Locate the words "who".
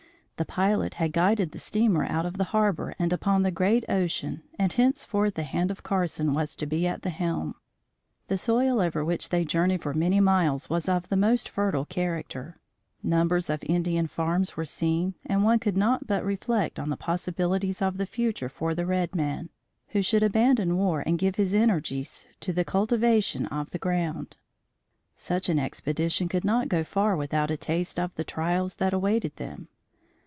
19.89-20.01